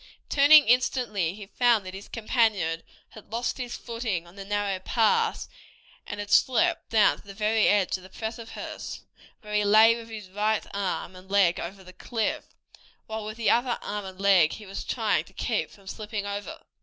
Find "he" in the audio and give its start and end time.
1.35-1.45, 9.53-9.63, 14.53-14.65